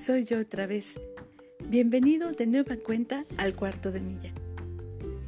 [0.00, 0.98] soy yo otra vez.
[1.68, 4.32] Bienvenido de nueva cuenta al cuarto de milla.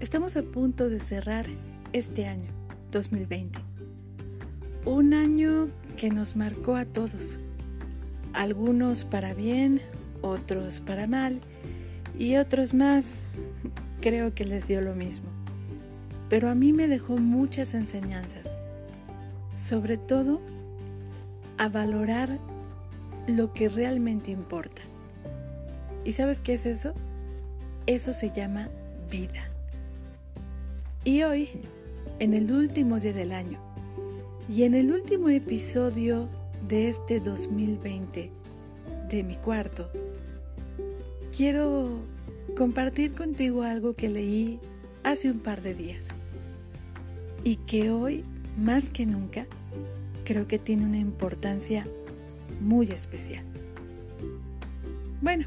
[0.01, 1.45] Estamos a punto de cerrar
[1.93, 2.49] este año,
[2.91, 3.59] 2020.
[4.87, 5.69] Un año
[5.99, 7.39] que nos marcó a todos.
[8.33, 9.83] Algunos para bien,
[10.23, 11.43] otros para mal
[12.19, 13.43] y otros más
[14.01, 15.29] creo que les dio lo mismo.
[16.31, 18.59] Pero a mí me dejó muchas enseñanzas,
[19.55, 20.41] sobre todo
[21.59, 22.39] a valorar
[23.27, 24.83] lo que realmente importa.
[26.05, 26.95] ¿Y sabes qué es eso?
[27.87, 28.69] Eso se llama
[29.11, 29.49] vida.
[31.05, 31.49] Y hoy,
[32.19, 33.59] en el último día del año,
[34.49, 36.29] y en el último episodio
[36.69, 38.31] de este 2020
[39.09, 39.91] de mi cuarto,
[41.37, 42.01] quiero
[42.57, 44.61] compartir contigo algo que leí
[45.05, 46.21] hace un par de días
[47.45, 48.25] y que hoy,
[48.57, 49.47] más que nunca,
[50.25, 51.87] creo que tiene una importancia
[52.63, 53.45] muy especial.
[55.21, 55.47] Bueno,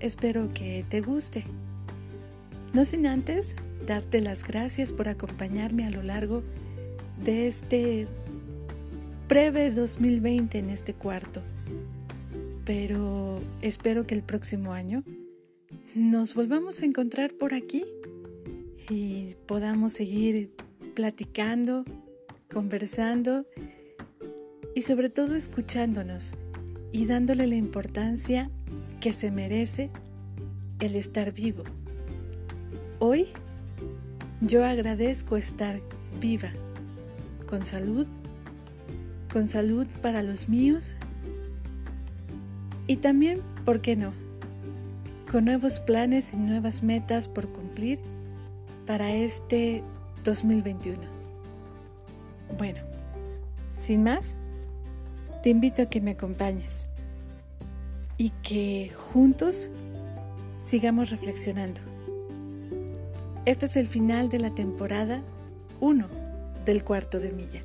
[0.00, 1.44] espero que te guste.
[2.72, 3.54] No sin antes
[3.86, 6.42] darte las gracias por acompañarme a lo largo
[7.24, 8.06] de este
[9.28, 11.42] breve 2020 en este cuarto.
[12.64, 15.04] Pero espero que el próximo año
[15.94, 17.84] nos volvamos a encontrar por aquí
[18.90, 20.50] y podamos seguir
[20.94, 21.84] platicando,
[22.50, 23.46] conversando
[24.78, 26.36] y sobre todo escuchándonos
[26.92, 28.48] y dándole la importancia
[29.00, 29.90] que se merece
[30.78, 31.64] el estar vivo.
[33.00, 33.26] Hoy
[34.40, 35.80] yo agradezco estar
[36.20, 36.52] viva,
[37.48, 38.06] con salud,
[39.32, 40.94] con salud para los míos
[42.86, 44.12] y también, ¿por qué no?,
[45.28, 47.98] con nuevos planes y nuevas metas por cumplir
[48.86, 49.82] para este
[50.22, 51.00] 2021.
[52.56, 52.78] Bueno,
[53.72, 54.38] sin más,
[55.42, 56.88] te invito a que me acompañes
[58.16, 59.70] y que juntos
[60.60, 61.80] sigamos reflexionando.
[63.44, 65.22] Este es el final de la temporada
[65.80, 66.08] 1
[66.64, 67.62] del cuarto de milla.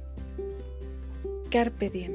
[1.49, 2.13] Carpe diem.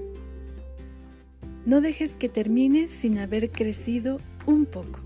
[1.67, 5.01] No dejes que termine sin haber crecido un poco,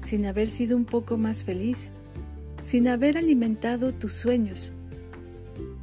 [0.00, 1.90] sin haber sido un poco más feliz,
[2.62, 4.72] sin haber alimentado tus sueños.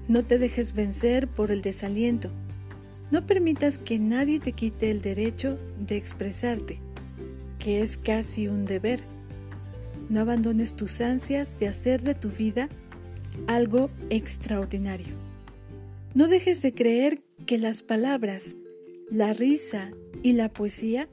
[0.08, 2.32] No te dejes vencer por el desaliento
[3.12, 6.80] no permitas que nadie te quite el derecho de expresarte,
[7.60, 9.02] que es casi un deber.
[10.10, 12.70] No abandones tus ansias de hacer de tu vida
[13.48, 15.16] algo extraordinario.
[16.14, 18.56] No dejes de creer que las palabras,
[19.10, 19.92] la risa
[20.24, 21.08] y la poesía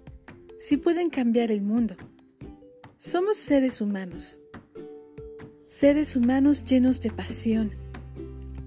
[0.59, 1.95] sí pueden cambiar el mundo.
[2.97, 4.41] Somos seres humanos,
[5.67, 7.71] seres humanos llenos de pasión.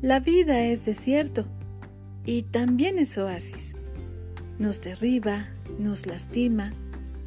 [0.02, 1.48] La vida es desierto
[2.28, 3.76] y también es oasis.
[4.60, 5.48] Nos derriba,
[5.80, 6.74] nos lastima,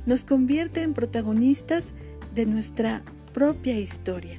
[0.05, 1.95] nos convierte en protagonistas
[2.35, 3.03] de nuestra
[3.33, 4.39] propia historia.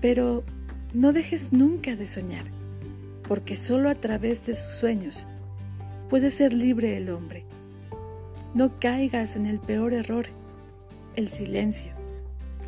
[0.00, 0.42] Pero
[0.92, 2.44] no dejes nunca de soñar,
[3.28, 5.28] porque solo a través de sus sueños
[6.10, 7.44] puede ser libre el hombre.
[8.54, 10.26] No caigas en el peor error,
[11.14, 11.92] el silencio.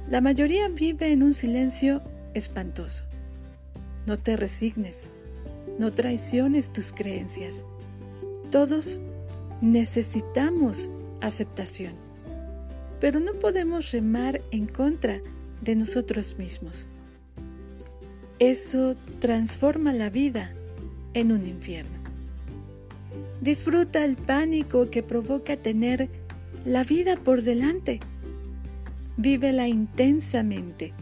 [0.08, 2.00] La mayoría vive en un silencio
[2.32, 3.04] espantoso.
[4.06, 5.10] No te resignes.
[5.78, 7.64] No traiciones tus creencias.
[8.50, 9.00] Todos
[9.60, 10.90] necesitamos
[11.20, 11.94] aceptación,
[13.00, 15.20] pero no podemos remar en contra
[15.62, 16.88] de nosotros mismos.
[18.38, 20.52] Eso transforma la vida
[21.14, 21.98] en un infierno.
[23.40, 26.08] Disfruta el pánico que provoca tener
[26.64, 28.00] la vida por delante.
[29.16, 30.92] Vívela intensamente,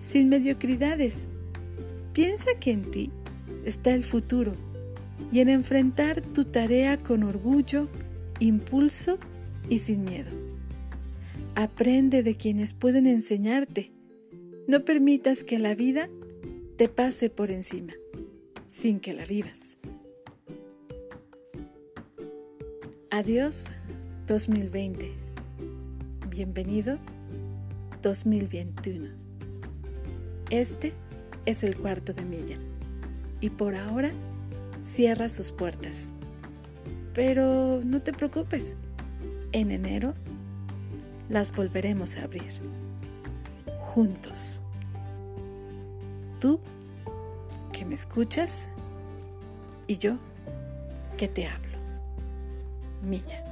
[0.00, 1.28] sin mediocridades.
[2.12, 3.10] Piensa que en ti
[3.64, 4.54] está el futuro
[5.32, 7.88] y en enfrentar tu tarea con orgullo,
[8.40, 9.18] impulso
[9.68, 10.30] y sin miedo.
[11.54, 13.92] Aprende de quienes pueden enseñarte.
[14.66, 16.08] No permitas que la vida
[16.76, 17.94] te pase por encima,
[18.68, 19.76] sin que la vivas.
[23.10, 23.72] Adiós
[24.26, 25.10] 2020.
[26.30, 26.98] Bienvenido
[28.02, 29.08] 2021.
[30.50, 30.92] Este
[31.44, 32.56] es el cuarto de milla
[33.40, 34.12] y por ahora
[34.82, 36.10] cierra sus puertas.
[37.14, 38.76] Pero no te preocupes,
[39.52, 40.14] en enero
[41.28, 42.52] las volveremos a abrir.
[43.80, 44.62] Juntos.
[46.40, 46.60] Tú
[47.72, 48.68] que me escuchas
[49.86, 50.16] y yo
[51.16, 51.76] que te hablo.
[53.02, 53.47] Milla.